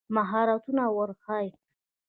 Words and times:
مهارتونه 0.15 0.83
ور 0.95 1.09
وښایي. 1.15 1.49